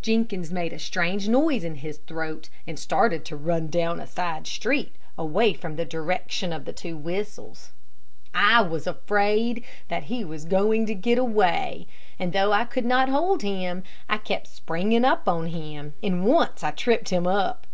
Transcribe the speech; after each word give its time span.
Jenkins 0.00 0.52
made 0.52 0.72
a 0.72 0.78
strange 0.78 1.28
noise 1.28 1.64
in 1.64 1.74
his 1.74 1.98
throat, 1.98 2.48
and 2.68 2.78
started 2.78 3.24
to 3.24 3.34
run 3.34 3.66
down 3.66 3.98
a 3.98 4.06
side 4.06 4.46
street, 4.46 4.94
away 5.18 5.54
from 5.54 5.74
the 5.74 5.84
direction 5.84 6.52
of 6.52 6.66
the 6.66 6.72
two 6.72 6.96
whistles. 6.96 7.72
I 8.32 8.62
was 8.62 8.86
afraid 8.86 9.64
that 9.88 10.04
he 10.04 10.24
was 10.24 10.44
going 10.44 10.86
to 10.86 10.94
get 10.94 11.18
away, 11.18 11.88
and 12.16 12.32
though 12.32 12.52
I 12.52 12.64
could 12.64 12.84
not 12.86 13.08
hold 13.08 13.42
him, 13.42 13.82
I 14.08 14.18
kept 14.18 14.46
springing 14.46 15.04
up 15.04 15.26
on 15.26 15.48
him, 15.48 15.94
and 16.00 16.24
once 16.24 16.62
I 16.62 16.70
tripped 16.70 17.08
him 17.08 17.26
up. 17.26 17.66